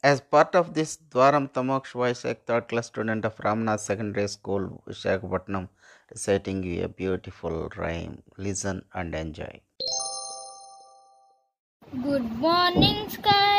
[0.03, 4.63] As part of this dwaram tamoksh voice ek third class student of Ramanath secondary school
[4.87, 5.67] visakhapatnam
[6.13, 8.17] reciting you a beautiful rhyme.
[8.47, 9.53] Listen and enjoy.
[12.09, 13.50] Good morning, sky.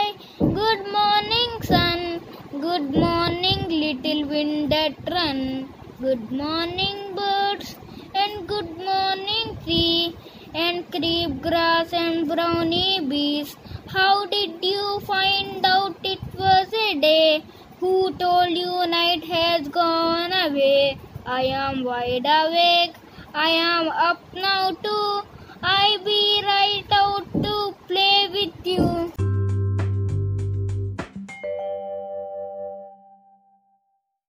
[2.72, 5.68] Good morning, little wind that run.
[6.00, 7.74] Good morning, birds.
[8.14, 10.16] And good morning, tree.
[10.54, 13.54] And creep grass and brownie bees.
[13.88, 17.44] How did you find out it was a day?
[17.80, 20.98] Who told you night has gone away?
[21.26, 22.94] I am wide awake.
[23.34, 25.22] I am up now too.
[25.62, 29.11] I be right out to play with you.